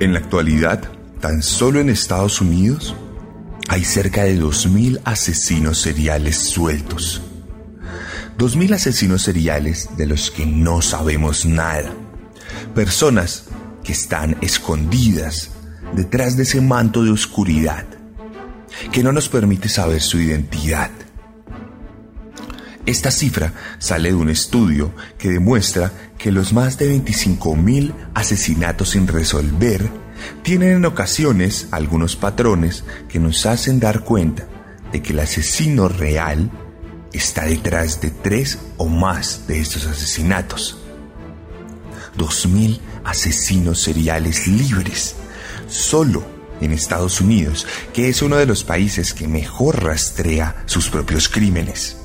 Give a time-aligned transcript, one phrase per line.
[0.00, 0.82] En la actualidad,
[1.20, 2.94] tan solo en Estados Unidos,
[3.68, 7.20] hay cerca de 2.000 asesinos seriales sueltos.
[8.38, 11.92] 2.000 asesinos seriales de los que no sabemos nada.
[12.74, 13.44] Personas
[13.84, 15.50] que están escondidas
[15.94, 17.84] detrás de ese manto de oscuridad
[18.92, 20.90] que no nos permite saber su identidad.
[22.86, 29.06] Esta cifra sale de un estudio que demuestra que los más de 25.000 asesinatos sin
[29.06, 29.90] resolver
[30.42, 34.46] tienen en ocasiones algunos patrones que nos hacen dar cuenta
[34.92, 36.50] de que el asesino real
[37.12, 40.78] está detrás de tres o más de estos asesinatos.
[42.16, 45.16] 2.000 asesinos seriales libres,
[45.68, 46.24] solo
[46.60, 51.99] en Estados Unidos, que es uno de los países que mejor rastrea sus propios crímenes.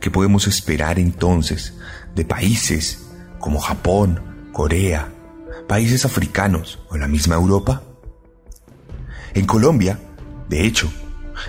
[0.00, 1.74] ¿Qué podemos esperar entonces
[2.14, 3.06] de países
[3.38, 4.20] como Japón,
[4.52, 5.12] Corea,
[5.68, 7.82] países africanos o la misma Europa?
[9.34, 9.98] En Colombia,
[10.48, 10.92] de hecho,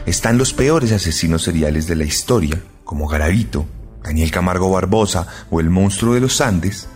[0.05, 3.65] están los peores asesinos seriales de la historia, como Garavito,
[4.03, 6.87] Daniel Camargo Barbosa o el monstruo de los Andes,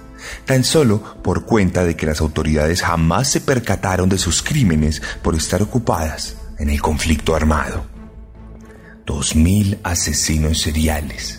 [0.45, 5.36] tan solo por cuenta de que las autoridades jamás se percataron de sus crímenes por
[5.36, 7.86] estar ocupadas en el conflicto armado.
[9.05, 11.39] Dos mil asesinos seriales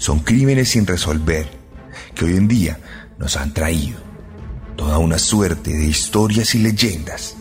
[0.00, 1.46] son crímenes sin resolver
[2.14, 2.78] que hoy en día
[3.18, 3.98] nos han traído
[4.74, 7.36] toda una suerte de historias y leyendas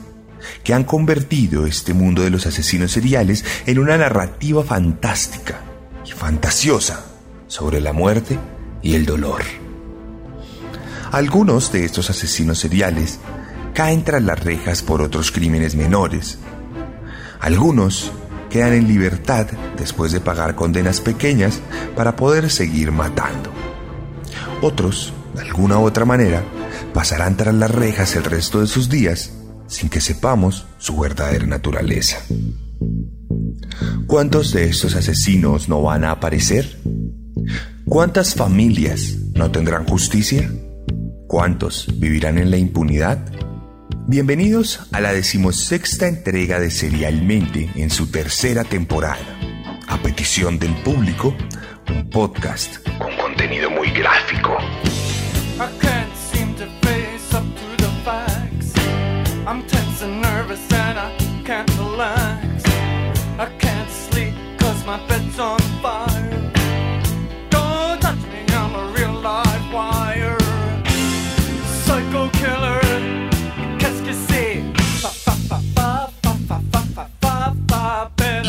[0.61, 5.61] que han convertido este mundo de los asesinos seriales en una narrativa fantástica
[6.05, 7.05] y fantasiosa
[7.47, 8.37] sobre la muerte
[8.81, 9.41] y el dolor.
[11.13, 13.19] Algunos de estos asesinos seriales
[13.73, 16.39] caen tras las rejas por otros crímenes menores.
[17.39, 18.11] Algunos
[18.49, 21.59] quedan en libertad después de pagar condenas pequeñas
[21.95, 23.51] para poder seguir matando.
[24.61, 26.43] Otros, de alguna u otra manera,
[26.93, 29.31] pasarán tras las rejas el resto de sus días
[29.67, 32.17] sin que sepamos su verdadera naturaleza.
[34.07, 36.79] ¿Cuántos de estos asesinos no van a aparecer?
[37.85, 40.51] ¿Cuántas familias no tendrán justicia?
[41.27, 43.19] ¿Cuántos vivirán en la impunidad?
[44.09, 49.37] Bienvenidos a la decimosexta entrega de Serialmente en su tercera temporada.
[49.87, 51.35] A petición del público,
[51.93, 54.38] un podcast con contenido muy gráfico.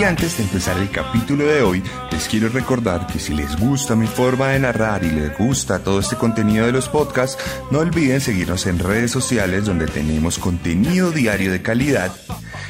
[0.01, 3.95] Y antes de empezar el capítulo de hoy, les quiero recordar que si les gusta
[3.95, 7.37] mi forma de narrar y les gusta todo este contenido de los podcasts,
[7.71, 12.11] no olviden seguirnos en redes sociales donde tenemos contenido diario de calidad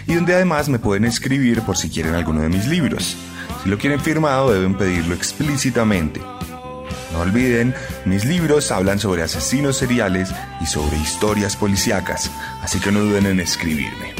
[0.08, 3.16] y donde además me pueden escribir por si quieren alguno de mis libros.
[3.62, 6.20] Si lo quieren firmado deben pedirlo explícitamente.
[7.12, 7.76] No olviden,
[8.06, 10.30] mis libros hablan sobre asesinos seriales
[10.60, 12.28] y sobre historias policíacas,
[12.60, 14.16] así que no duden en escribirme.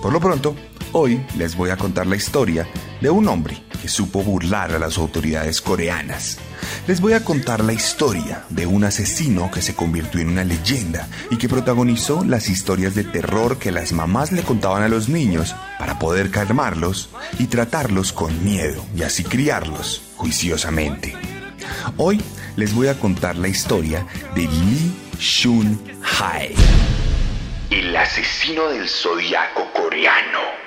[0.00, 0.56] Por lo pronto,
[0.92, 2.66] hoy les voy a contar la historia
[3.00, 6.38] de un hombre que supo burlar a las autoridades coreanas.
[6.86, 11.08] Les voy a contar la historia de un asesino que se convirtió en una leyenda
[11.30, 15.54] y que protagonizó las historias de terror que las mamás le contaban a los niños
[15.78, 21.16] para poder calmarlos y tratarlos con miedo y así criarlos juiciosamente.
[21.96, 22.20] Hoy
[22.56, 26.54] les voy a contar la historia de Lee Shun Hae,
[27.70, 30.59] el asesino del zodiaco coreano.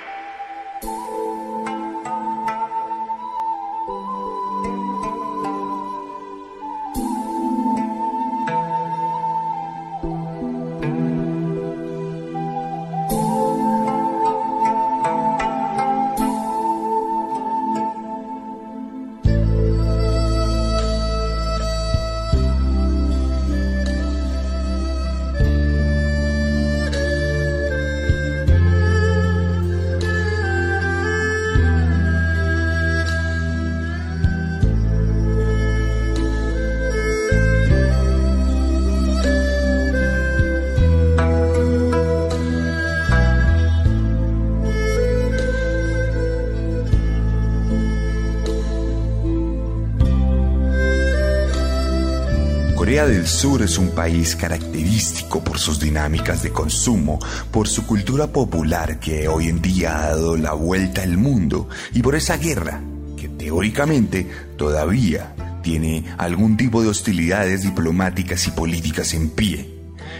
[52.94, 57.18] Corea del Sur es un país característico por sus dinámicas de consumo,
[57.50, 62.02] por su cultura popular que hoy en día ha dado la vuelta al mundo y
[62.02, 62.80] por esa guerra
[63.16, 69.74] que teóricamente todavía tiene algún tipo de hostilidades diplomáticas y políticas en pie.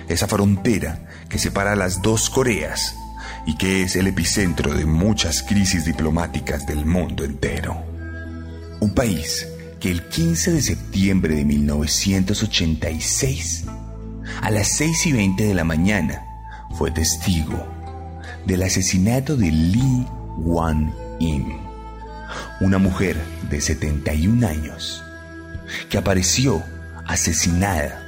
[0.09, 2.97] Esa frontera que separa las dos Coreas
[3.47, 7.81] y que es el epicentro de muchas crisis diplomáticas del mundo entero.
[8.81, 9.47] Un país
[9.85, 13.65] que el 15 de septiembre de 1986,
[14.41, 16.25] a las 6 y 20 de la mañana,
[16.79, 17.69] fue testigo
[18.47, 20.07] del asesinato de Lee
[20.39, 21.59] Wan-im,
[22.63, 25.05] una mujer de 71 años
[25.91, 26.63] que apareció
[27.07, 28.03] asesinada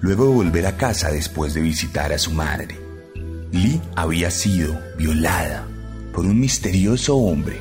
[0.00, 2.76] luego de volver a casa después de visitar a su madre.
[3.52, 5.64] Lee había sido violada
[6.12, 7.60] por un misterioso hombre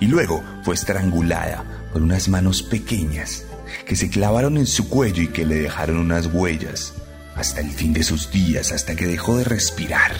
[0.00, 3.44] y luego fue estrangulada por unas manos pequeñas
[3.86, 6.94] que se clavaron en su cuello y que le dejaron unas huellas
[7.36, 10.12] hasta el fin de sus días, hasta que dejó de respirar.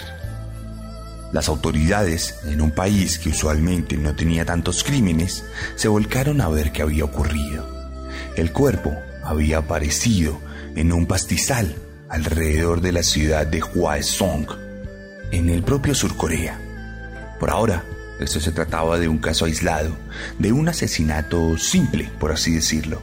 [1.32, 5.44] Las autoridades, en un país que usualmente no tenía tantos crímenes,
[5.76, 7.66] se volcaron a ver qué había ocurrido.
[8.36, 10.38] El cuerpo había aparecido
[10.74, 11.76] en un pastizal
[12.08, 14.46] alrededor de la ciudad de Hwaesong,
[15.30, 16.60] en el propio Sur Corea.
[17.40, 17.84] Por ahora,
[18.20, 19.96] esto se trataba de un caso aislado,
[20.38, 23.00] de un asesinato simple, por así decirlo.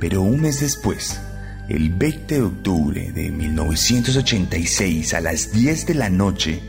[0.00, 1.20] Pero un mes después,
[1.68, 6.60] el 20 de octubre de 1986 a las 10 de la noche,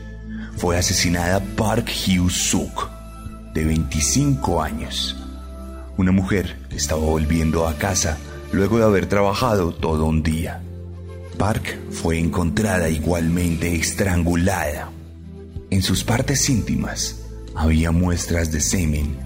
[0.56, 2.90] fue asesinada Park Hyu-suk,
[3.54, 5.16] de 25 años.
[5.96, 8.18] Una mujer que estaba volviendo a casa
[8.52, 10.60] luego de haber trabajado todo un día.
[11.38, 14.90] Park fue encontrada igualmente estrangulada.
[15.70, 17.19] En sus partes íntimas
[17.54, 19.16] había muestras de semen,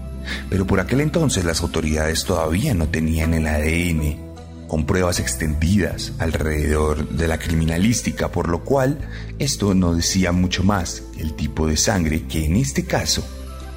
[0.49, 4.25] pero por aquel entonces las autoridades todavía no tenían el ADN
[4.67, 8.97] con pruebas extendidas alrededor de la criminalística, por lo cual
[9.39, 13.25] esto no decía mucho más el tipo de sangre que en este caso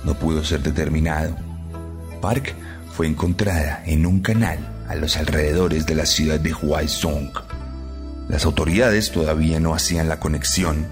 [0.05, 1.37] no pudo ser determinado.
[2.21, 2.55] Park
[2.95, 4.59] fue encontrada en un canal
[4.89, 7.31] a los alrededores de la ciudad de Hwaesong.
[8.29, 10.87] Las autoridades todavía no hacían la conexión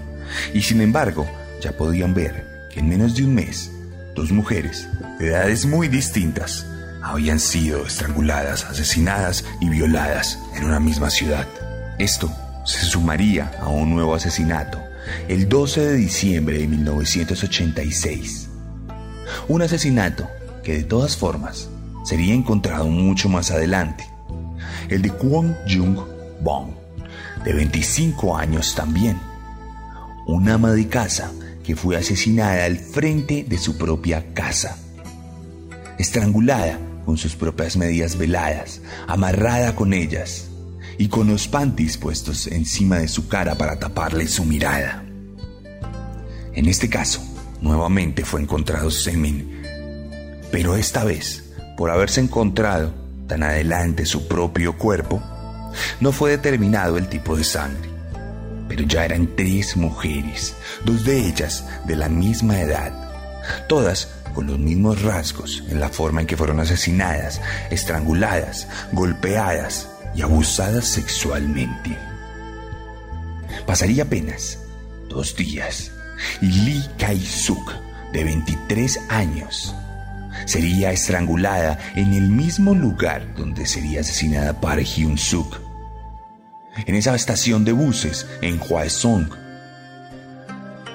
[0.53, 1.27] y sin embargo
[1.61, 2.46] ya podían ver
[2.77, 3.71] en menos de un mes
[4.15, 4.87] dos mujeres
[5.19, 6.65] de edades muy distintas
[7.03, 11.47] habían sido estranguladas, asesinadas y violadas en una misma ciudad.
[11.99, 12.31] Esto
[12.65, 14.79] se sumaría a un nuevo asesinato
[15.27, 18.49] el 12 de diciembre de 1986.
[19.47, 20.27] Un asesinato
[20.63, 21.69] que de todas formas
[22.03, 24.07] sería encontrado mucho más adelante,
[24.89, 25.97] el de Kwon Jung
[26.41, 26.71] Bong
[27.43, 29.17] de 25 años también.
[30.25, 31.31] Un ama de casa
[31.67, 34.77] que fue asesinada al frente de su propia casa.
[35.99, 40.47] Estrangulada con sus propias medias veladas, amarrada con ellas
[40.97, 45.03] y con los panties puestos encima de su cara para taparle su mirada.
[46.53, 47.21] En este caso,
[47.59, 49.61] nuevamente fue encontrado semen,
[50.53, 52.93] pero esta vez, por haberse encontrado
[53.27, 55.21] tan adelante su propio cuerpo,
[55.99, 57.89] no fue determinado el tipo de sangre,
[58.67, 60.55] pero ya eran tres mujeres,
[60.85, 62.91] dos de ellas de la misma edad,
[63.67, 70.21] todas con los mismos rasgos en la forma en que fueron asesinadas, estranguladas, golpeadas y
[70.21, 71.97] abusadas sexualmente.
[73.65, 74.59] Pasaría apenas
[75.09, 75.91] dos días
[76.41, 77.73] y Lee Kai-suk,
[78.13, 79.75] de 23 años,
[80.45, 85.66] sería estrangulada en el mismo lugar donde sería asesinada Park Hyun-suk,
[86.85, 89.29] en esa estación de buses en Hwaesong,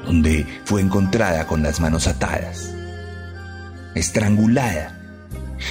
[0.07, 2.73] donde fue encontrada con las manos atadas,
[3.95, 4.99] estrangulada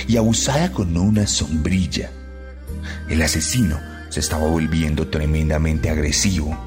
[0.07, 2.09] y abusada con una sombrilla.
[3.09, 6.57] El asesino se estaba volviendo tremendamente agresivo.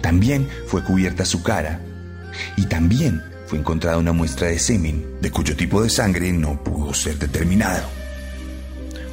[0.00, 1.80] También fue cubierta su cara
[2.56, 6.92] y también fue encontrada una muestra de semen, de cuyo tipo de sangre no pudo
[6.92, 7.88] ser determinado.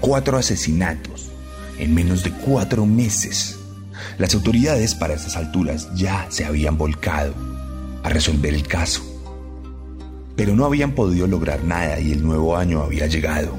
[0.02, 1.32] Cuatro asesinatos
[1.80, 3.60] en menos de cuatro meses.
[4.18, 7.34] Las autoridades para estas alturas ya se habían volcado
[8.04, 9.02] a resolver el caso.
[10.36, 13.56] Pero no habían podido lograr nada y el nuevo año había llegado.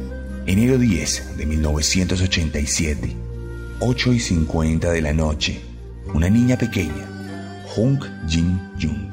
[0.47, 3.17] Enero 10 de 1987,
[3.81, 5.61] 8 y 50 de la noche,
[6.15, 9.11] una niña pequeña, Hong Jin Jung,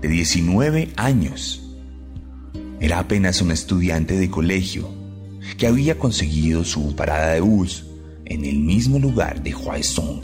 [0.00, 1.60] de 19 años,
[2.80, 4.88] era apenas una estudiante de colegio
[5.58, 7.84] que había conseguido su parada de bus
[8.30, 10.22] en el mismo lugar de Hwaesong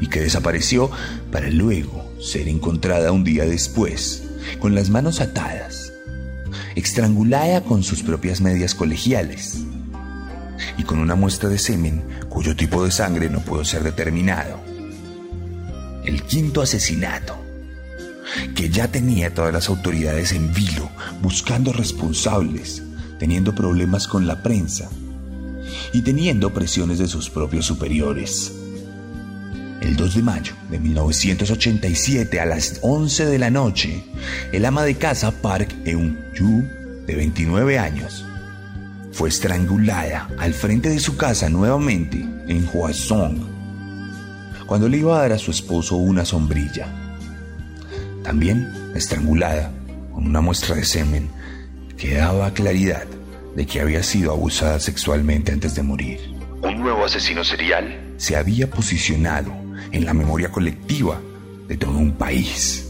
[0.00, 0.90] y que desapareció
[1.32, 4.22] para luego ser encontrada un día después
[4.60, 5.92] con las manos atadas,
[6.76, 9.64] estrangulada con sus propias medias colegiales.
[10.78, 14.60] y con una muestra de semen cuyo tipo de sangre no pudo ser determinado.
[16.04, 17.36] El quinto asesinato,
[18.54, 20.88] que ya tenía todas las autoridades en vilo
[21.20, 22.82] buscando responsables,
[23.18, 24.88] teniendo problemas con la prensa
[25.94, 28.52] y teniendo presiones de sus propios superiores.
[29.80, 34.02] El 2 de mayo de 1987 a las 11 de la noche,
[34.52, 36.64] el ama de casa Park Eun-yu,
[37.06, 38.26] de 29 años,
[39.12, 42.16] fue estrangulada al frente de su casa nuevamente
[42.48, 43.38] en Hwasong,
[44.66, 46.88] cuando le iba a dar a su esposo una sombrilla.
[48.24, 49.70] También estrangulada
[50.12, 51.28] con una muestra de semen
[51.96, 53.04] que daba claridad
[53.54, 56.20] de que había sido abusada sexualmente antes de morir.
[56.62, 59.52] Un nuevo asesino serial se había posicionado
[59.92, 61.20] en la memoria colectiva
[61.68, 62.83] de todo un país.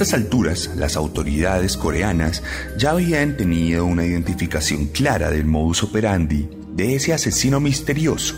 [0.00, 2.42] Estas alturas, las autoridades coreanas
[2.78, 8.34] ya habían tenido una identificación clara del modus operandi de ese asesino misterioso.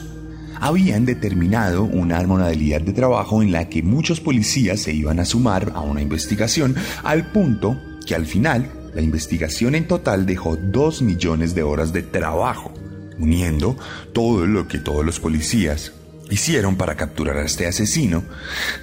[0.59, 5.71] Habían determinado una modalidad de trabajo en la que muchos policías se iban a sumar
[5.77, 11.55] a una investigación al punto que al final la investigación en total dejó dos millones
[11.55, 12.73] de horas de trabajo,
[13.21, 13.77] uniendo
[14.13, 15.93] todo lo que todos los policías
[16.33, 18.25] hicieron para capturar a este asesino,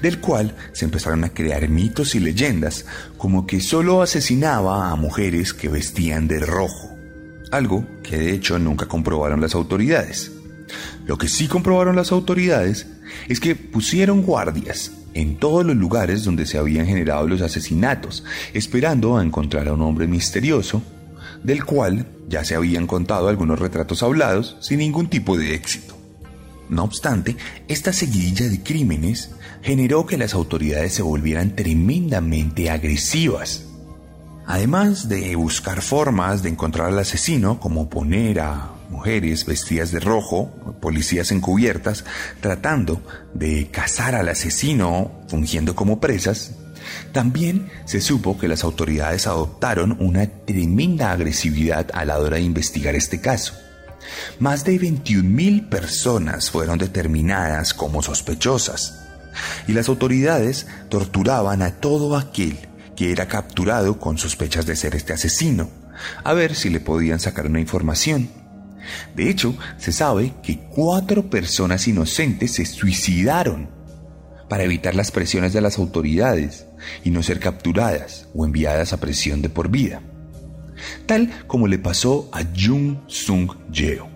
[0.02, 2.86] del cual se empezaron a crear mitos y leyendas,
[3.18, 6.96] como que solo asesinaba a mujeres que vestían de rojo,
[7.52, 10.32] algo que de hecho nunca comprobaron las autoridades.
[11.06, 12.86] Lo que sí comprobaron las autoridades
[13.28, 19.18] es que pusieron guardias en todos los lugares donde se habían generado los asesinatos, esperando
[19.18, 20.84] a encontrar a un hombre misterioso,
[21.44, 25.99] del cual ya se habían contado algunos retratos hablados sin ningún tipo de éxito.
[26.70, 27.36] No obstante,
[27.68, 33.66] esta seguidilla de crímenes generó que las autoridades se volvieran tremendamente agresivas.
[34.46, 40.52] Además de buscar formas de encontrar al asesino, como poner a mujeres vestidas de rojo,
[40.80, 42.04] policías encubiertas,
[42.42, 43.02] tratando
[43.34, 46.56] de cazar al asesino fungiendo como presas,
[47.12, 52.96] también se supo que las autoridades adoptaron una tremenda agresividad a la hora de investigar
[52.96, 53.54] este caso.
[54.40, 59.00] Más de 21.000 personas fueron determinadas como sospechosas
[59.68, 62.58] y las autoridades torturaban a todo aquel
[62.96, 65.70] que era capturado con sospechas de ser este asesino,
[66.24, 68.30] a ver si le podían sacar una información.
[69.16, 73.70] De hecho, se sabe que cuatro personas inocentes se suicidaron
[74.50, 76.66] para evitar las presiones de las autoridades
[77.04, 80.02] y no ser capturadas o enviadas a prisión de por vida
[81.06, 84.10] tal como le pasó a Jung Sung Yeo,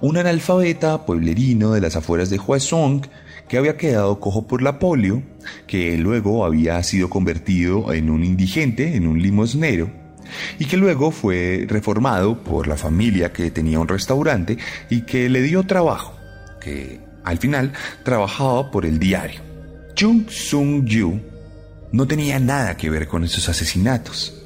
[0.00, 3.02] un analfabeta pueblerino de las afueras de Hwasong
[3.48, 5.22] que había quedado cojo por la polio,
[5.66, 9.90] que luego había sido convertido en un indigente, en un limosnero,
[10.58, 14.58] y que luego fue reformado por la familia que tenía un restaurante
[14.90, 16.14] y que le dio trabajo,
[16.60, 17.72] que al final
[18.04, 19.40] trabajaba por el diario.
[19.98, 21.20] Jung Sung Yu
[21.90, 24.37] no tenía nada que ver con esos asesinatos.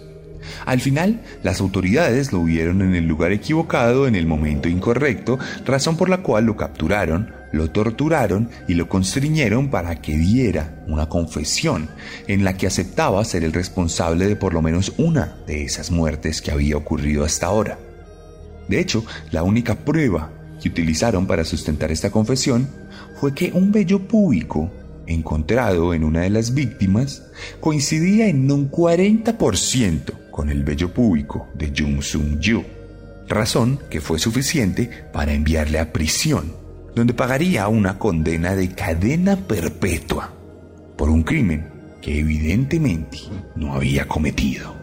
[0.64, 5.96] Al final, las autoridades lo vieron en el lugar equivocado en el momento incorrecto, razón
[5.96, 11.88] por la cual lo capturaron, lo torturaron y lo constriñeron para que diera una confesión
[12.26, 16.40] en la que aceptaba ser el responsable de por lo menos una de esas muertes
[16.40, 17.78] que había ocurrido hasta ahora.
[18.68, 20.30] De hecho, la única prueba
[20.60, 22.68] que utilizaron para sustentar esta confesión
[23.20, 24.70] fue que un vello público
[25.06, 27.24] encontrado en una de las víctimas
[27.60, 32.64] coincidía en un 40% con el vello público de Jung Sung Yu,
[33.28, 36.52] razón que fue suficiente para enviarle a prisión,
[36.96, 40.32] donde pagaría una condena de cadena perpetua
[40.96, 41.68] por un crimen
[42.00, 43.18] que evidentemente
[43.54, 44.81] no había cometido.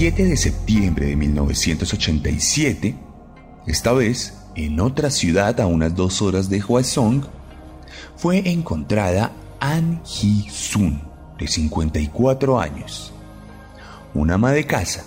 [0.00, 2.96] 7 de septiembre de 1987,
[3.66, 7.26] esta vez en otra ciudad a unas dos horas de Hwasong,
[8.16, 9.30] fue encontrada
[9.60, 11.02] An Hee-sun,
[11.38, 13.12] de 54 años,
[14.14, 15.04] una ama de casa,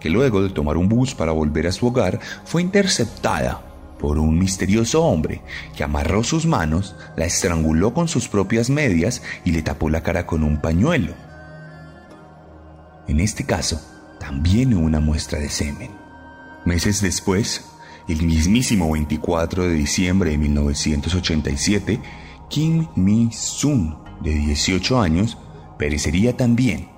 [0.00, 3.62] que luego de tomar un bus para volver a su hogar fue interceptada
[4.00, 5.42] por un misterioso hombre
[5.76, 10.26] que amarró sus manos, la estranguló con sus propias medias y le tapó la cara
[10.26, 11.14] con un pañuelo.
[13.06, 15.90] En este caso, también una muestra de semen.
[16.64, 17.64] Meses después,
[18.08, 22.00] el mismísimo 24 de diciembre de 1987,
[22.48, 25.38] Kim Mi-sun, de 18 años,
[25.78, 26.88] perecería también,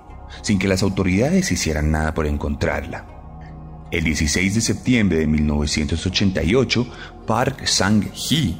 [0.43, 3.07] sin que las autoridades hicieran nada por encontrarla.
[3.91, 6.87] El 16 de septiembre de 1988,
[7.27, 8.57] Park Sang-hee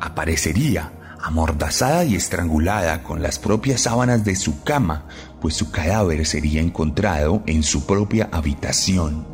[0.00, 5.06] aparecería amordazada y estrangulada con las propias sábanas de su cama,
[5.40, 9.26] pues su cadáver sería encontrado en su propia habitación.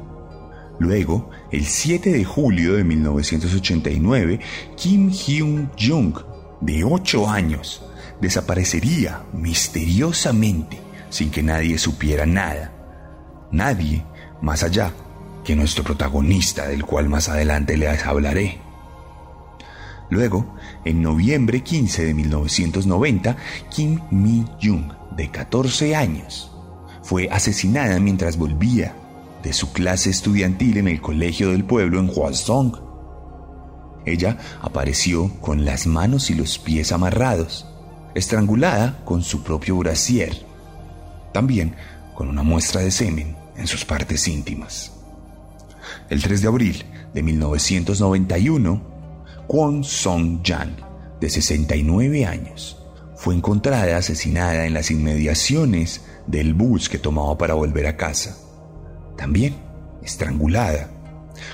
[0.78, 4.40] Luego, el 7 de julio de 1989,
[4.76, 6.24] Kim Hyun-jung,
[6.60, 7.82] de 8 años,
[8.20, 10.78] desaparecería misteriosamente
[11.10, 12.72] sin que nadie supiera nada.
[13.52, 14.04] Nadie
[14.42, 14.92] más allá
[15.44, 18.58] que nuestro protagonista, del cual más adelante les hablaré.
[20.10, 23.36] Luego, en noviembre 15 de 1990,
[23.70, 26.50] Kim Mi-jung, de 14 años,
[27.02, 28.94] fue asesinada mientras volvía
[29.42, 32.80] de su clase estudiantil en el colegio del pueblo en Hwasong.
[34.06, 37.66] Ella apareció con las manos y los pies amarrados,
[38.14, 40.34] estrangulada con su propio brasier,
[41.32, 41.74] también
[42.14, 44.92] con una muestra de semen en sus partes íntimas.
[46.08, 48.82] El 3 de abril de 1991,
[49.46, 50.76] Kwon Song-jan,
[51.20, 52.83] de 69 años,
[53.24, 58.36] fue encontrada asesinada en las inmediaciones del bus que tomaba para volver a casa.
[59.16, 59.56] También
[60.02, 60.90] estrangulada,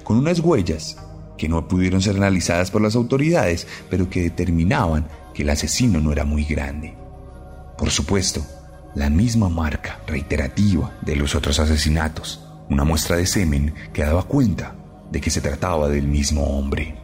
[0.02, 0.96] con unas huellas
[1.38, 6.10] que no pudieron ser analizadas por las autoridades, pero que determinaban que el asesino no
[6.10, 6.96] era muy grande.
[7.78, 8.44] Por supuesto,
[8.96, 14.74] la misma marca reiterativa de los otros asesinatos, una muestra de semen que daba cuenta
[15.12, 16.96] de que se trataba del mismo hombre.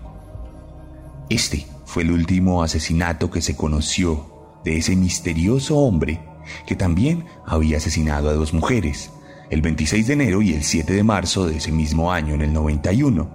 [1.29, 4.35] Este fue el último asesinato que se conoció
[4.67, 6.21] de ese misterioso hombre
[6.67, 9.13] que también había asesinado a dos mujeres,
[9.49, 12.53] el 26 de enero y el 7 de marzo de ese mismo año en el
[12.53, 13.31] 91,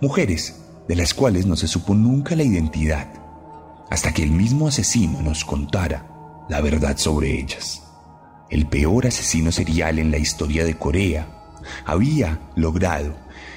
[0.00, 3.08] mujeres de las cuales no se supo nunca la identidad,
[3.88, 6.08] hasta que el mismo asesino nos contara
[6.48, 7.84] la verdad sobre ellas.
[8.50, 11.28] El peor asesino serial en la historia de Corea
[11.86, 13.14] había logrado,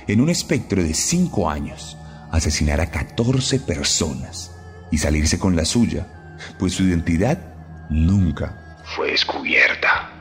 [0.08, 1.98] en un espectro de cinco años,
[2.32, 4.52] asesinar a 14 personas
[4.92, 6.14] y salirse con la suya,
[6.58, 7.38] pues su identidad
[7.90, 8.56] nunca
[8.96, 10.18] fue descubierta.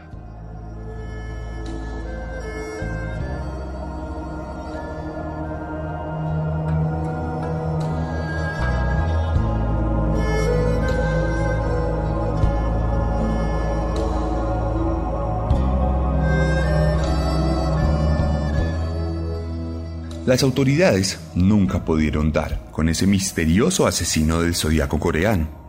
[20.26, 25.65] Las autoridades nunca pudieron dar con ese misterioso asesino del zodiaco coreano.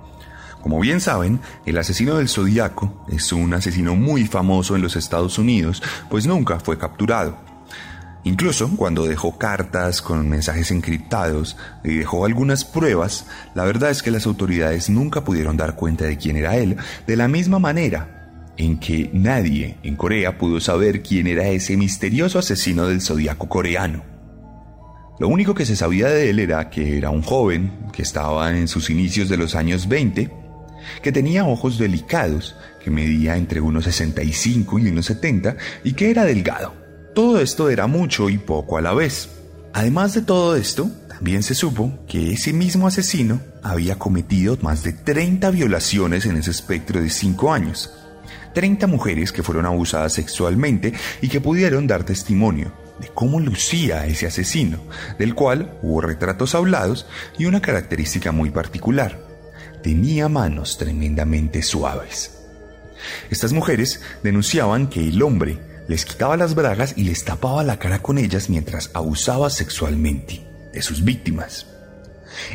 [0.68, 5.40] Como bien saben, el asesino del zodiaco es un asesino muy famoso en los Estados
[5.40, 7.38] Unidos, pues nunca fue capturado.
[8.26, 14.12] Incluso cuando dejó cartas con mensajes encriptados y dejó algunas pruebas, la verdad es que
[14.12, 16.76] las autoridades nunca pudieron dar cuenta de quién era él,
[17.08, 22.40] de la misma manera en que nadie en Corea pudo saber quién era ese misterioso
[22.40, 24.04] asesino del zodiaco coreano.
[25.20, 28.68] Lo único que se sabía de él era que era un joven que estaba en
[28.68, 30.37] sus inicios de los años 20,
[31.02, 36.26] que tenía ojos delicados, que medía entre unos 65 y unos 70 y que era
[36.26, 36.74] delgado.
[37.14, 39.30] Todo esto era mucho y poco a la vez.
[39.74, 44.94] Además de todo esto, también se supo que ese mismo asesino había cometido más de
[44.94, 47.92] 30 violaciones en ese espectro de 5 años.
[48.54, 54.28] 30 mujeres que fueron abusadas sexualmente y que pudieron dar testimonio de cómo lucía ese
[54.28, 54.80] asesino,
[55.20, 57.06] del cual hubo retratos hablados
[57.38, 59.27] y una característica muy particular.
[59.88, 62.40] Tenía manos tremendamente suaves.
[63.30, 68.00] Estas mujeres denunciaban que el hombre les quitaba las bragas y les tapaba la cara
[68.00, 71.68] con ellas mientras abusaba sexualmente de sus víctimas.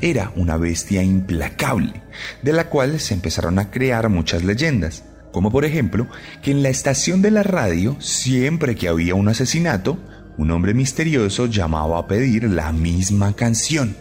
[0.03, 2.03] Era una bestia implacable,
[2.43, 6.09] de la cual se empezaron a crear muchas leyendas, como por ejemplo
[6.43, 9.99] que en la estación de la radio, siempre que había un asesinato,
[10.37, 13.97] un hombre misterioso llamaba a pedir la misma canción,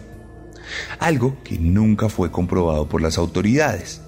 [0.98, 4.00] algo que nunca fue comprobado por las autoridades,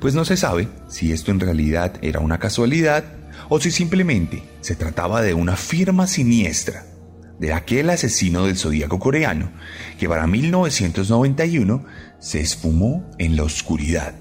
[0.00, 3.04] pues no se sabe si esto en realidad era una casualidad
[3.48, 6.86] o si simplemente se trataba de una firma siniestra
[7.38, 9.50] de aquel asesino del zodíaco coreano
[9.98, 11.84] que para 1991
[12.18, 14.14] se esfumó en la oscuridad,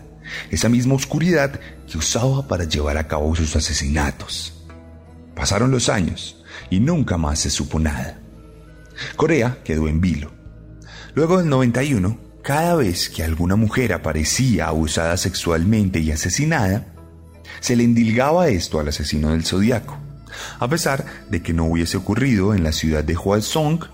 [0.52, 4.66] esa misma oscuridad que usaba para llevar a cabo sus asesinatos.
[5.36, 8.20] Pasaron los años y nunca más se supo nada.
[9.16, 10.32] Corea quedó en vilo.
[11.16, 16.88] Luego del 91, cada vez que alguna mujer aparecía abusada sexualmente y asesinada,
[17.60, 19.98] se le endilgaba esto al asesino del zodiaco,
[20.60, 23.86] a pesar de que no hubiese ocurrido en la ciudad de Hwasong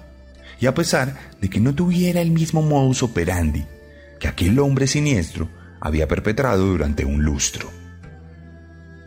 [0.62, 3.66] y a pesar de que no tuviera el mismo modus operandi
[4.20, 7.70] que aquel hombre siniestro había perpetrado durante un lustro.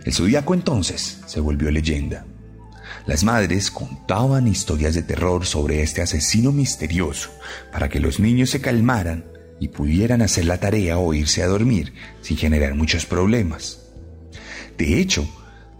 [0.04, 2.24] El zodiaco entonces se volvió leyenda.
[3.06, 7.30] Las madres contaban historias de terror sobre este asesino misterioso
[7.72, 9.24] para que los niños se calmaran
[9.58, 13.80] y pudieran hacer la tarea o irse a dormir sin generar muchos problemas.
[14.78, 15.28] De hecho,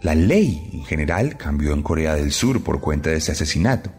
[0.01, 3.91] la ley en general cambió en Corea del Sur por cuenta de este asesinato.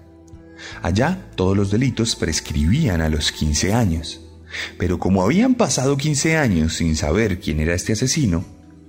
[0.83, 4.21] Allá todos los delitos prescribían a los 15 años,
[4.79, 8.45] pero como habían pasado 15 años sin saber quién era este asesino,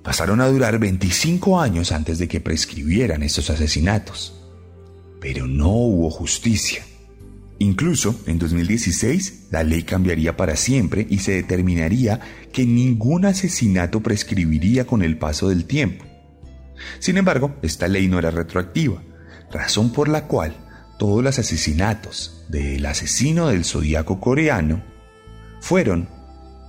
[0.06, 4.40] pasaron a durar 25 años antes de que prescribieran estos asesinatos.
[5.20, 6.86] Pero no hubo justicia.
[7.58, 12.20] Incluso en 2016 la ley cambiaría para siempre y se determinaría
[12.54, 16.06] que ningún asesinato prescribiría con el paso del tiempo.
[17.00, 19.02] Sin embargo, esta ley no era retroactiva,
[19.52, 20.56] razón por la cual
[21.00, 24.84] todos los asesinatos del asesino del zodiaco coreano
[25.62, 26.10] fueron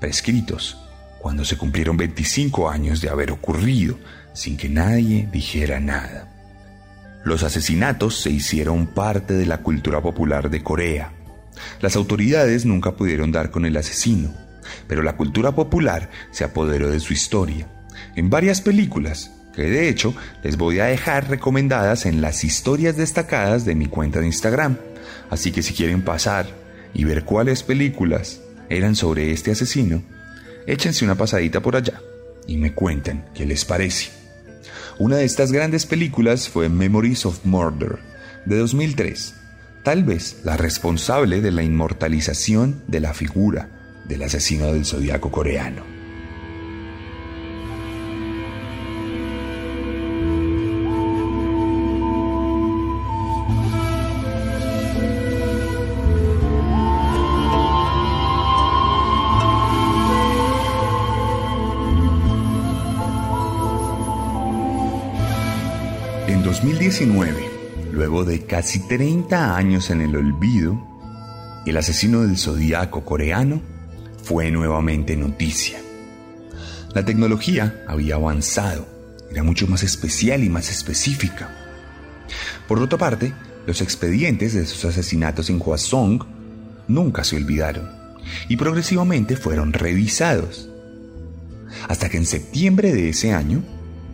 [0.01, 0.79] prescritos
[1.27, 3.99] cuando se cumplieron 25 años de haber ocurrido
[4.33, 6.33] sin que nadie dijera nada.
[7.25, 11.11] Los asesinatos se hicieron parte de la cultura popular de Corea.
[11.81, 14.33] Las autoridades nunca pudieron dar con el asesino,
[14.87, 17.67] pero la cultura popular se apoderó de su historia.
[18.15, 23.65] En varias películas, que de hecho les voy a dejar recomendadas en las historias destacadas
[23.65, 24.77] de mi cuenta de Instagram.
[25.29, 26.47] Así que si quieren pasar
[26.95, 30.05] y ver cuáles películas eran sobre este asesino,
[30.67, 32.01] échense una pasadita por allá
[32.47, 34.11] y me cuenten qué les parece.
[34.99, 37.99] Una de estas grandes películas fue Memories of Murder,
[38.45, 39.35] de 2003,
[39.83, 43.69] tal vez la responsable de la inmortalización de la figura
[44.09, 45.96] del asesino del zodiaco coreano.
[66.63, 67.51] 2019,
[67.93, 70.83] luego de casi 30 años en el olvido,
[71.67, 73.61] el asesino del zodiaco coreano
[74.23, 75.79] fue nuevamente noticia.
[76.95, 78.89] La tecnología había avanzado,
[79.31, 81.51] era mucho más especial y más específica.
[82.67, 83.35] Por otra parte,
[83.67, 86.25] los expedientes de esos asesinatos en Hwasong
[86.89, 87.87] nunca se olvidaron
[88.49, 90.71] y progresivamente fueron revisados.
[91.87, 93.63] Hasta que en septiembre de ese año,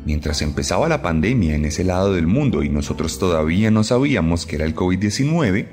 [0.05, 4.57] Mientras empezaba la pandemia en ese lado del mundo y nosotros todavía no sabíamos que
[4.57, 5.67] era el COVID-19,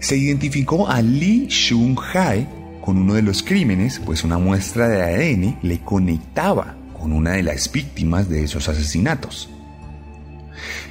[0.00, 2.46] se identificó a Lee Shung-hae
[2.80, 7.44] con uno de los crímenes, pues una muestra de ADN le conectaba con una de
[7.44, 9.48] las víctimas de esos asesinatos.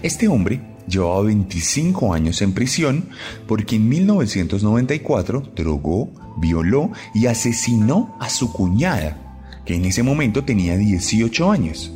[0.01, 3.09] Este hombre llevaba 25 años en prisión
[3.47, 10.77] porque en 1994 drogó, violó y asesinó a su cuñada, que en ese momento tenía
[10.77, 11.94] 18 años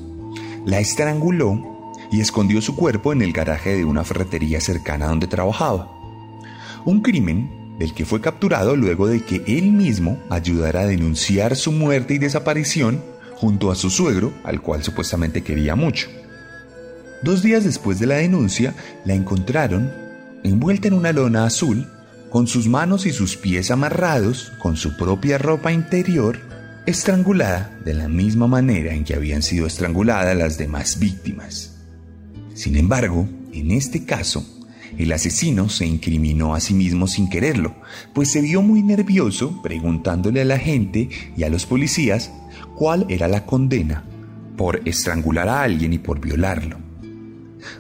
[0.66, 5.92] la estranguló y escondió su cuerpo en el garaje de una ferretería cercana donde trabajaba.
[6.86, 11.72] Un crimen del que fue capturado luego de que él mismo ayudara a denunciar su
[11.72, 13.04] muerte y desaparición
[13.36, 16.10] junto a su suegro, al cual supuestamente quería mucho.
[17.24, 18.74] Dos días después de la denuncia,
[19.06, 19.92] la encontraron
[20.44, 21.88] envuelta en una lona azul,
[22.30, 26.49] con sus manos y sus pies amarrados, con su propia ropa interior
[26.86, 31.76] estrangulada de la misma manera en que habían sido estranguladas las demás víctimas.
[32.54, 34.46] Sin embargo, en este caso,
[34.98, 37.76] el asesino se incriminó a sí mismo sin quererlo,
[38.14, 42.32] pues se vio muy nervioso preguntándole a la gente y a los policías
[42.76, 44.04] cuál era la condena
[44.58, 46.78] por estrangular a alguien y por violarlo.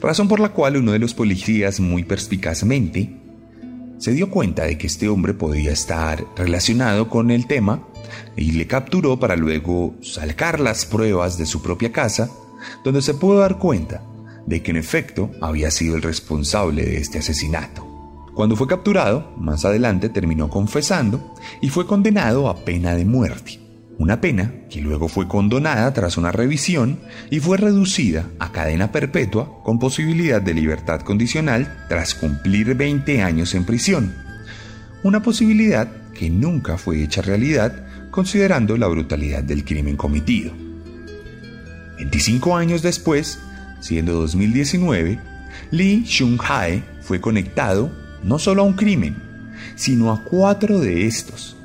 [0.01, 3.15] Razón por la cual uno de los policías muy perspicazmente
[3.97, 7.85] se dio cuenta de que este hombre podía estar relacionado con el tema
[8.35, 12.29] y le capturó para luego sacar las pruebas de su propia casa,
[12.83, 14.03] donde se pudo dar cuenta
[14.45, 17.85] de que en efecto había sido el responsable de este asesinato.
[18.33, 23.59] Cuando fue capturado, más adelante terminó confesando y fue condenado a pena de muerte,
[23.97, 29.61] una pena que luego fue condonada tras una revisión y fue reducida a cadena perpetua
[29.63, 34.15] con posibilidad de libertad condicional tras cumplir 20 años en prisión,
[35.03, 37.88] una posibilidad que nunca fue hecha realidad
[38.19, 40.51] considerando la brutalidad del crimen cometido.
[41.99, 43.39] 25 años después,
[43.79, 45.17] siendo 2019,
[45.71, 47.89] Lee Shung-hae fue conectado
[48.21, 49.15] no solo a un crimen,
[49.75, 51.55] sino a cuatro de estos,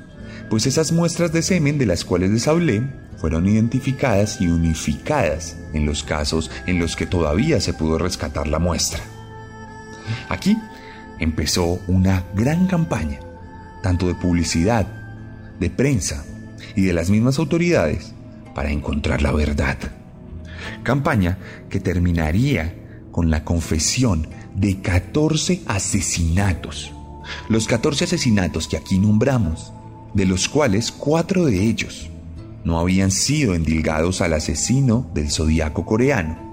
[0.49, 2.83] pues esas muestras de semen de las cuales les hablé
[3.17, 8.59] fueron identificadas y unificadas en los casos en los que todavía se pudo rescatar la
[8.59, 9.01] muestra.
[10.29, 10.57] Aquí
[11.19, 13.19] empezó una gran campaña,
[13.83, 14.87] tanto de publicidad,
[15.59, 16.23] de prensa
[16.75, 18.13] y de las mismas autoridades,
[18.53, 19.77] para encontrar la verdad.
[20.83, 21.37] Campaña
[21.69, 22.73] que terminaría
[23.11, 26.91] con la confesión de 14 asesinatos.
[27.49, 29.71] Los 14 asesinatos que aquí nombramos,
[30.13, 32.09] de los cuales cuatro de ellos
[32.63, 36.45] no habían sido endilgados al asesino del zodiaco coreano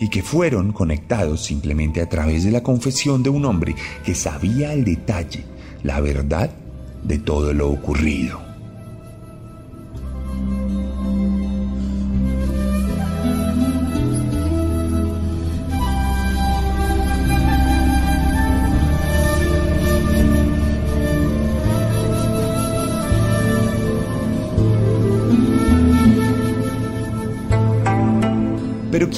[0.00, 4.70] y que fueron conectados simplemente a través de la confesión de un hombre que sabía
[4.70, 5.44] al detalle
[5.82, 6.50] la verdad
[7.02, 8.49] de todo lo ocurrido.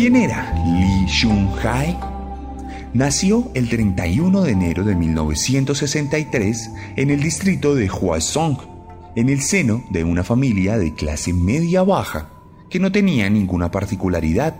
[0.03, 1.97] ¿Quién era Lee Shun-hae?
[2.93, 8.59] Nació el 31 de enero de 1963 en el distrito de Hwasong,
[9.15, 12.31] en el seno de una familia de clase media-baja
[12.69, 14.57] que no tenía ninguna particularidad.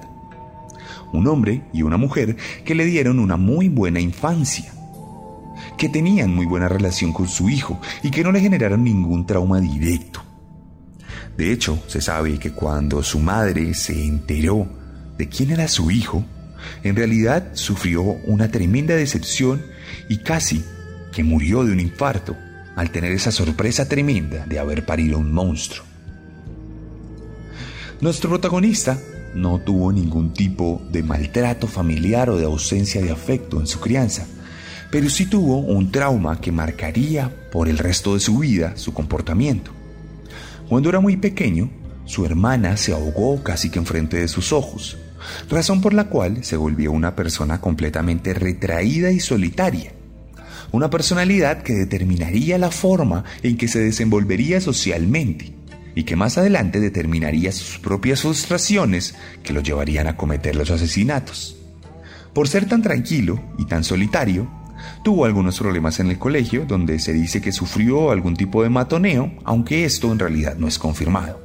[1.13, 4.73] Un hombre y una mujer que le dieron una muy buena infancia,
[5.77, 9.61] que tenían muy buena relación con su hijo y que no le generaron ningún trauma
[9.61, 10.23] directo.
[11.37, 14.82] De hecho, se sabe que cuando su madre se enteró
[15.23, 16.25] de quién era su hijo,
[16.83, 19.63] en realidad sufrió una tremenda decepción
[20.09, 20.65] y casi
[21.13, 22.37] que murió de un infarto
[22.75, 25.87] al tener esa sorpresa tremenda de haber parido un monstruo.
[28.01, 28.99] Nuestro protagonista
[29.37, 34.27] no tuvo ningún tipo de maltrato familiar o de ausencia de afecto en su crianza,
[34.91, 39.71] pero sí tuvo un trauma que marcaría por el resto de su vida su comportamiento.
[40.69, 41.71] Cuando era muy pequeño,
[42.07, 44.99] su hermana se ahogó casi que enfrente de sus ojos,
[45.49, 49.93] razón por la cual se volvió una persona completamente retraída y solitaria.
[50.73, 55.53] Una personalidad que determinaría la forma en que se desenvolvería socialmente
[55.95, 61.57] y que más adelante determinaría sus propias frustraciones que lo llevarían a cometer los asesinatos.
[62.33, 64.49] Por ser tan tranquilo y tan solitario,
[65.05, 69.33] tuvo algunos problemas en el colegio donde se dice que sufrió algún tipo de matoneo,
[69.45, 71.41] aunque esto en realidad no es confirmado.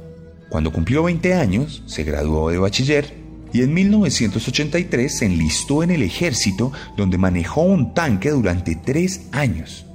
[0.48, 6.02] Cuando cumplió 20 años, se graduó de bachiller y en 1983 se enlistó en el
[6.02, 9.86] ejército donde manejó un tanque durante tres años.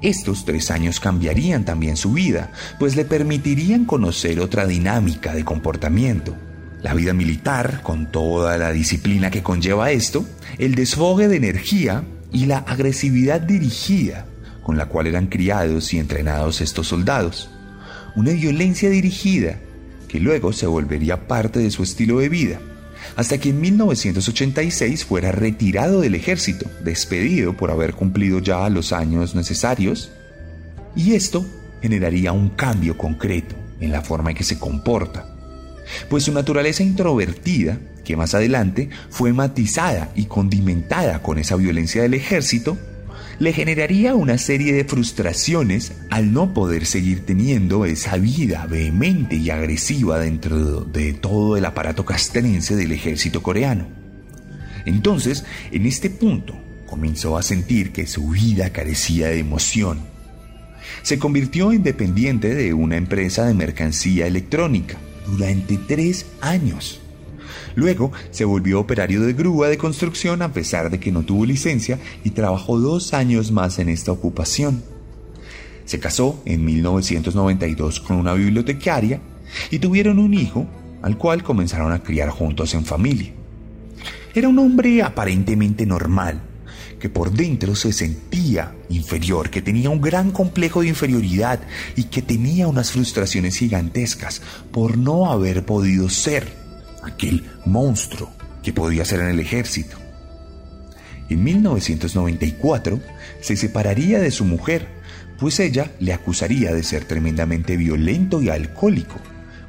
[0.00, 6.34] Estos tres años cambiarían también su vida, pues le permitirían conocer otra dinámica de comportamiento.
[6.82, 10.26] La vida militar, con toda la disciplina que conlleva esto,
[10.58, 14.26] el desfogue de energía y la agresividad dirigida
[14.62, 17.50] con la cual eran criados y entrenados estos soldados.
[18.16, 19.58] Una violencia dirigida
[20.08, 22.60] que luego se volvería parte de su estilo de vida,
[23.16, 29.34] hasta que en 1986 fuera retirado del ejército, despedido por haber cumplido ya los años
[29.34, 30.10] necesarios,
[30.94, 31.46] y esto
[31.80, 35.26] generaría un cambio concreto en la forma en que se comporta,
[36.08, 42.14] pues su naturaleza introvertida, que más adelante fue matizada y condimentada con esa violencia del
[42.14, 42.78] ejército,
[43.42, 49.50] le generaría una serie de frustraciones al no poder seguir teniendo esa vida vehemente y
[49.50, 53.88] agresiva dentro de todo el aparato castrense del ejército coreano.
[54.86, 56.54] Entonces, en este punto,
[56.86, 59.98] comenzó a sentir que su vida carecía de emoción.
[61.02, 67.01] Se convirtió en dependiente de una empresa de mercancía electrónica durante tres años.
[67.74, 71.98] Luego se volvió operario de grúa de construcción a pesar de que no tuvo licencia
[72.24, 74.82] y trabajó dos años más en esta ocupación.
[75.84, 79.20] Se casó en 1992 con una bibliotecaria
[79.70, 80.66] y tuvieron un hijo
[81.02, 83.32] al cual comenzaron a criar juntos en familia.
[84.34, 86.40] Era un hombre aparentemente normal,
[86.98, 91.60] que por dentro se sentía inferior, que tenía un gran complejo de inferioridad
[91.96, 96.61] y que tenía unas frustraciones gigantescas por no haber podido ser
[97.02, 98.30] aquel monstruo
[98.62, 99.96] que podía ser en el ejército.
[101.28, 103.00] En 1994
[103.40, 104.88] se separaría de su mujer,
[105.38, 109.16] pues ella le acusaría de ser tremendamente violento y alcohólico,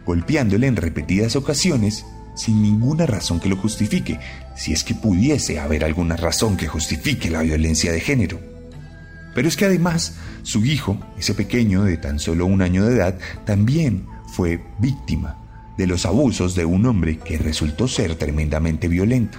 [0.05, 4.19] golpeándole en repetidas ocasiones sin ninguna razón que lo justifique,
[4.55, 8.39] si es que pudiese haber alguna razón que justifique la violencia de género.
[9.35, 13.17] Pero es que además su hijo, ese pequeño de tan solo un año de edad,
[13.45, 15.42] también fue víctima
[15.77, 19.38] de los abusos de un hombre que resultó ser tremendamente violento.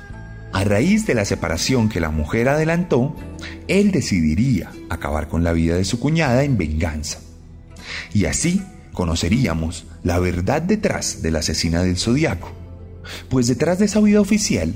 [0.53, 3.15] A raíz de la separación que la mujer adelantó,
[3.67, 7.19] él decidiría acabar con la vida de su cuñada en venganza.
[8.13, 12.53] Y así conoceríamos la verdad detrás de la asesina del zodiaco.
[13.29, 14.75] Pues detrás de esa vida oficial,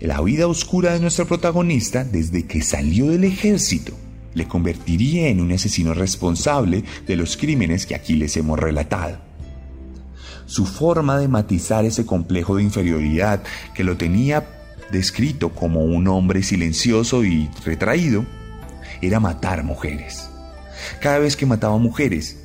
[0.00, 3.94] la vida oscura de nuestro protagonista desde que salió del ejército
[4.34, 9.18] le convertiría en un asesino responsable de los crímenes que aquí les hemos relatado.
[10.54, 13.42] Su forma de matizar ese complejo de inferioridad
[13.74, 14.46] que lo tenía
[14.92, 18.24] descrito como un hombre silencioso y retraído,
[19.02, 20.30] era matar mujeres.
[21.00, 22.38] Cada vez que mataba mujeres,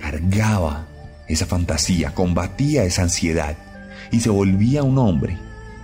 [0.00, 0.86] cargaba
[1.26, 3.56] esa fantasía, combatía esa ansiedad
[4.12, 5.36] y se volvía un hombre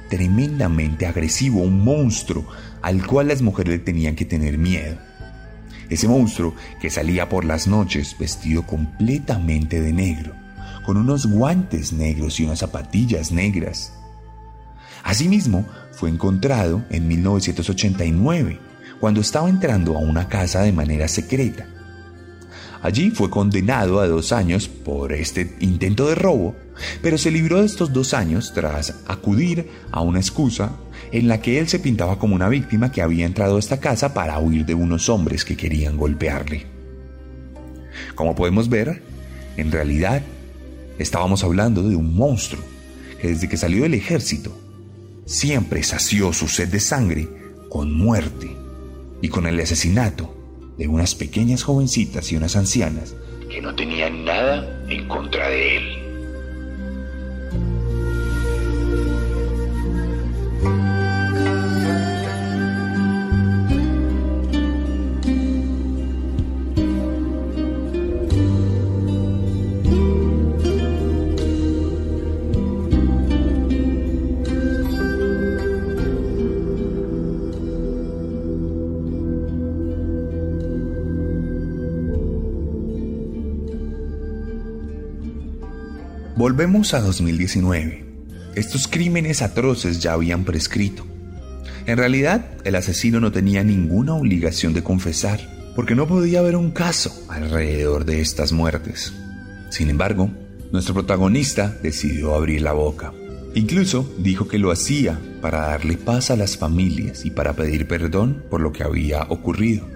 [0.09, 2.47] tremendamente agresivo, un monstruo
[2.83, 4.97] al cual las mujeres le tenían que tener miedo.
[5.91, 10.44] Ese monstruo que salía por las noches vestido completamente de negro,
[10.85, 13.93] con unos guantes negros y unas zapatillas negras.
[15.03, 18.59] Asimismo, fue encontrado en 1989,
[19.01, 21.67] cuando estaba entrando a una casa de manera secreta.
[22.83, 26.55] Allí fue condenado a dos años por este intento de robo,
[27.01, 30.73] pero se libró de estos dos años tras acudir a una excusa
[31.11, 34.13] en la que él se pintaba como una víctima que había entrado a esta casa
[34.13, 36.67] para huir de unos hombres que querían golpearle.
[38.15, 39.03] Como podemos ver,
[39.57, 40.23] en realidad
[40.99, 42.63] estábamos hablando de un monstruo
[43.21, 44.57] que desde que salió del ejército
[45.25, 47.29] siempre sació su sed de sangre
[47.71, 48.51] con muerte
[49.23, 50.35] y con el asesinato
[50.77, 53.15] de unas pequeñas jovencitas y unas ancianas
[53.51, 56.04] que no tenían nada en contra de él.
[86.55, 88.05] Volvemos a 2019.
[88.55, 91.05] Estos crímenes atroces ya habían prescrito.
[91.85, 95.41] En realidad, el asesino no tenía ninguna obligación de confesar,
[95.75, 99.13] porque no podía haber un caso alrededor de estas muertes.
[99.71, 100.31] Sin embargo,
[100.71, 103.13] nuestro protagonista decidió abrir la boca.
[103.57, 108.45] Incluso dijo que lo hacía para darle paz a las familias y para pedir perdón
[108.49, 109.89] por lo que había ocurrido.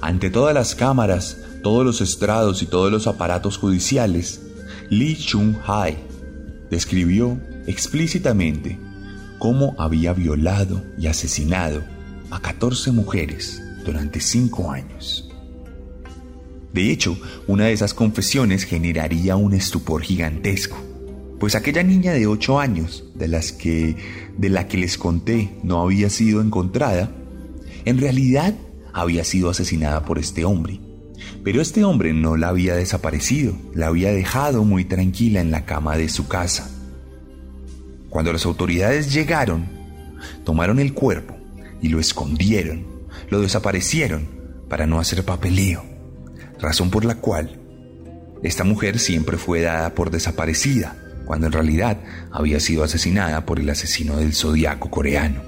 [0.00, 4.42] Ante todas las cámaras, todos los estrados y todos los aparatos judiciales,
[4.90, 5.96] Lee Chung-hai
[6.68, 8.76] describió explícitamente
[9.38, 11.84] cómo había violado y asesinado
[12.28, 15.30] a 14 mujeres durante 5 años.
[16.72, 20.76] De hecho, una de esas confesiones generaría un estupor gigantesco,
[21.38, 23.94] pues aquella niña de 8 años, de, las que,
[24.36, 27.12] de la que les conté no había sido encontrada,
[27.84, 28.56] en realidad
[28.92, 30.80] había sido asesinada por este hombre
[31.44, 35.96] pero este hombre no la había desaparecido, la había dejado muy tranquila en la cama
[35.96, 36.70] de su casa.
[38.08, 39.66] Cuando las autoridades llegaron,
[40.44, 41.36] tomaron el cuerpo
[41.80, 42.84] y lo escondieron,
[43.30, 44.28] lo desaparecieron
[44.68, 45.84] para no hacer papeleo,
[46.60, 47.58] razón por la cual
[48.42, 51.98] esta mujer siempre fue dada por desaparecida, cuando en realidad
[52.32, 55.42] había sido asesinada por el asesino del zodiaco coreano.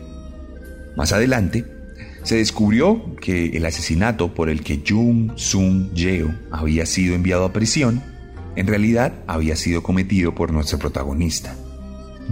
[0.97, 1.65] Más adelante,
[2.23, 7.53] se descubrió que el asesinato por el que Jung Sung Yeo había sido enviado a
[7.53, 8.03] prisión,
[8.55, 11.57] en realidad había sido cometido por nuestro protagonista.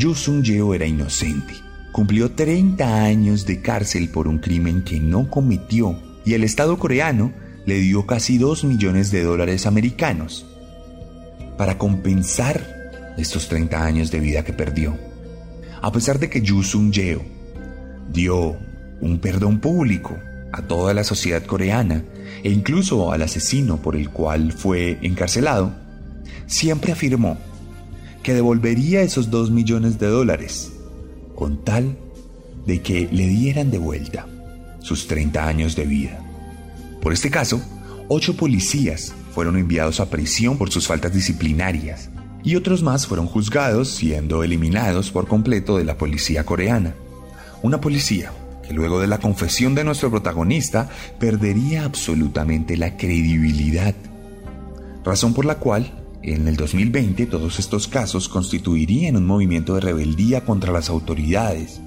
[0.00, 1.54] Jung Sung Yeo era inocente.
[1.92, 7.32] Cumplió 30 años de cárcel por un crimen que no cometió y el Estado coreano
[7.66, 10.46] le dio casi 2 millones de dólares americanos
[11.58, 12.64] para compensar
[13.18, 14.96] estos 30 años de vida que perdió.
[15.82, 17.22] A pesar de que Jung Sung Yeo
[18.12, 18.56] dio
[19.00, 20.18] un perdón público
[20.52, 22.04] a toda la sociedad coreana
[22.42, 25.72] e incluso al asesino por el cual fue encarcelado,
[26.46, 27.38] siempre afirmó
[28.22, 30.72] que devolvería esos dos millones de dólares
[31.34, 31.96] con tal
[32.66, 34.26] de que le dieran de vuelta
[34.80, 36.20] sus 30 años de vida.
[37.00, 37.62] Por este caso,
[38.08, 42.10] ocho policías fueron enviados a prisión por sus faltas disciplinarias
[42.42, 46.94] y otros más fueron juzgados siendo eliminados por completo de la policía coreana.
[47.62, 48.32] Una policía
[48.70, 53.94] luego de la confesión de nuestro protagonista perdería absolutamente la credibilidad.
[55.04, 55.92] Razón por la cual,
[56.22, 61.80] en el 2020, todos estos casos constituirían un movimiento de rebeldía contra las autoridades,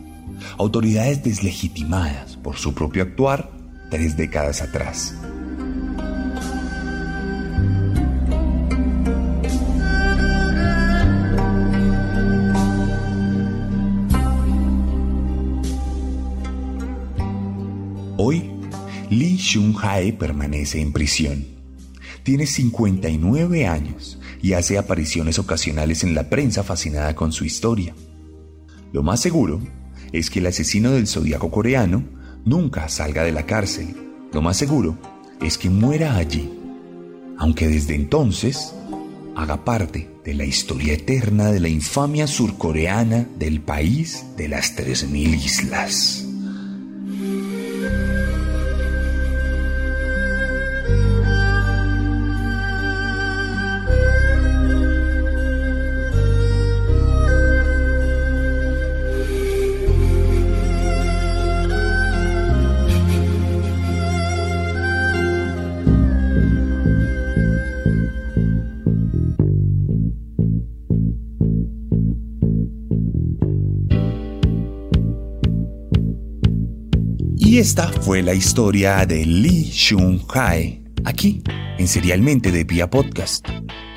[0.58, 3.52] autoridades deslegitimadas por su propio actuar
[3.90, 5.16] tres décadas atrás.
[18.26, 18.50] Hoy,
[19.10, 21.46] Lee Shun-hae permanece en prisión.
[22.24, 27.94] Tiene 59 años y hace apariciones ocasionales en la prensa fascinada con su historia.
[28.94, 29.60] Lo más seguro
[30.14, 32.02] es que el asesino del zodiaco coreano
[32.46, 33.94] nunca salga de la cárcel.
[34.32, 34.98] Lo más seguro
[35.42, 36.50] es que muera allí,
[37.38, 38.74] aunque desde entonces
[39.36, 45.12] haga parte de la historia eterna de la infamia surcoreana del país de las 3.000
[45.36, 46.23] islas.
[77.64, 81.41] Esta fue la historia de Lee Shun-hae, aquí,
[81.78, 83.47] en Serialmente de Pia Podcast.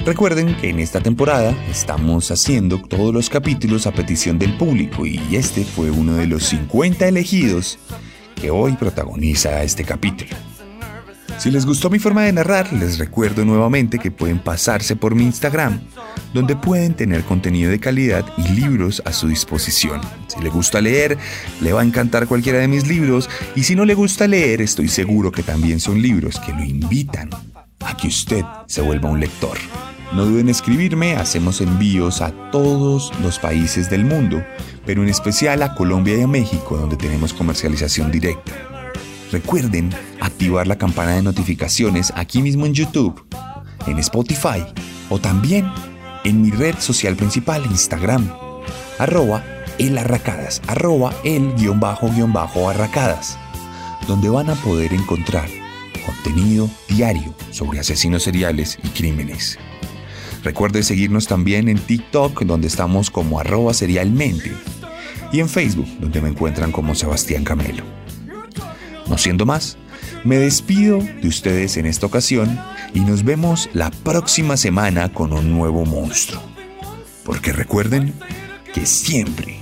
[0.04, 5.18] Recuerden que en esta temporada estamos haciendo todos los capítulos a petición del público y
[5.32, 7.80] este fue uno de los 50 elegidos
[8.40, 10.45] que hoy protagoniza este capítulo.
[11.38, 15.24] Si les gustó mi forma de narrar, les recuerdo nuevamente que pueden pasarse por mi
[15.24, 15.80] Instagram,
[16.32, 20.00] donde pueden tener contenido de calidad y libros a su disposición.
[20.28, 21.18] Si le gusta leer,
[21.60, 24.88] le va a encantar cualquiera de mis libros, y si no le gusta leer, estoy
[24.88, 27.30] seguro que también son libros que lo invitan
[27.80, 29.58] a que usted se vuelva un lector.
[30.12, 34.42] No duden en escribirme, hacemos envíos a todos los países del mundo,
[34.86, 38.52] pero en especial a Colombia y a México, donde tenemos comercialización directa.
[39.32, 39.90] Recuerden
[40.26, 43.24] activar la campana de notificaciones aquí mismo en YouTube,
[43.86, 44.64] en Spotify
[45.08, 45.70] o también
[46.24, 48.30] en mi red social principal, Instagram,
[48.98, 49.44] arroba
[49.78, 53.38] elarracadas, arroba el guion bajo guion bajo arracadas,
[54.08, 55.48] donde van a poder encontrar
[56.04, 59.58] contenido diario sobre asesinos seriales y crímenes.
[60.42, 64.52] Recuerde seguirnos también en TikTok, donde estamos como arroba serialmente,
[65.32, 67.82] y en Facebook, donde me encuentran como Sebastián Camelo.
[69.08, 69.76] No siendo más,
[70.26, 72.58] me despido de ustedes en esta ocasión
[72.92, 76.42] y nos vemos la próxima semana con un nuevo monstruo.
[77.24, 78.12] Porque recuerden
[78.74, 79.60] que siempre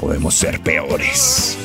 [0.00, 1.56] podemos ser peores.